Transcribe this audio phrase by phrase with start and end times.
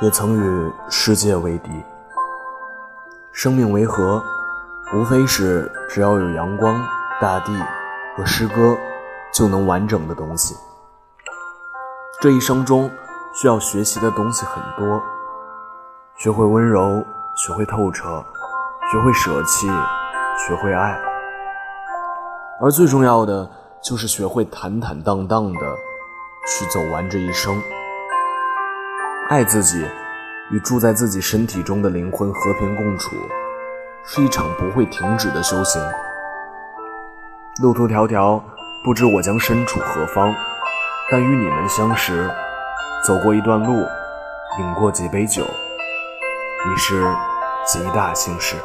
[0.00, 1.70] 也曾与世界为敌。
[3.32, 4.22] 生命为何？
[4.92, 6.74] 无非是只要有阳光、
[7.20, 7.52] 大地
[8.16, 8.76] 和诗歌，
[9.32, 10.56] 就能完整的东西。
[12.20, 12.90] 这一生中
[13.34, 15.00] 需要学习的东西很多，
[16.16, 17.04] 学会温柔，
[17.36, 18.24] 学会透彻，
[18.90, 19.68] 学会舍弃，
[20.36, 20.98] 学会爱，
[22.60, 23.48] 而最重要的
[23.80, 25.60] 就是学会坦坦荡荡的
[26.48, 27.62] 去走完这一生。
[29.30, 29.86] 爱自己，
[30.50, 33.14] 与住在自己身体中的灵魂和平共处，
[34.04, 35.80] 是一场不会停止的修行。
[37.62, 38.42] 路途迢迢，
[38.82, 40.34] 不知我将身处何方，
[41.12, 42.28] 但与你们相识，
[43.06, 43.86] 走过一段路，
[44.58, 47.08] 饮过几杯酒，已是
[47.64, 48.56] 极大幸事。